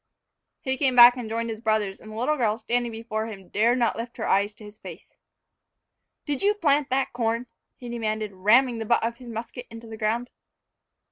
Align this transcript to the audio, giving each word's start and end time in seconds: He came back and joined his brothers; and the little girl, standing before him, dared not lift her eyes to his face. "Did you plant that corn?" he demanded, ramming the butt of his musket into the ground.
He 0.61 0.77
came 0.77 0.95
back 0.95 1.15
and 1.15 1.29
joined 1.29 1.51
his 1.51 1.61
brothers; 1.61 2.01
and 2.01 2.11
the 2.11 2.15
little 2.15 2.35
girl, 2.35 2.57
standing 2.57 2.91
before 2.91 3.27
him, 3.27 3.49
dared 3.49 3.77
not 3.77 3.95
lift 3.95 4.17
her 4.17 4.27
eyes 4.27 4.51
to 4.55 4.63
his 4.63 4.79
face. 4.79 5.13
"Did 6.25 6.41
you 6.41 6.55
plant 6.55 6.89
that 6.89 7.13
corn?" 7.13 7.45
he 7.77 7.87
demanded, 7.87 8.31
ramming 8.33 8.79
the 8.79 8.85
butt 8.87 9.03
of 9.03 9.17
his 9.17 9.29
musket 9.29 9.67
into 9.69 9.85
the 9.85 9.97
ground. 9.97 10.31